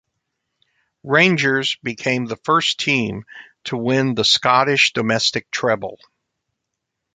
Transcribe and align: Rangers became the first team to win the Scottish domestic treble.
Rangers 1.03 1.77
became 1.83 2.25
the 2.25 2.37
first 2.37 2.79
team 2.79 3.23
to 3.65 3.77
win 3.77 4.15
the 4.15 4.23
Scottish 4.23 4.93
domestic 4.93 5.51
treble. 5.51 5.99